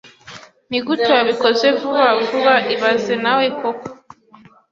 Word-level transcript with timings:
Nigute 0.69 1.07
wabikoze 1.17 1.65
vuba 1.79 2.07
vuba 2.27 2.55
ibaze 2.73 3.13
nawe 3.23 3.45
koko 3.59 3.87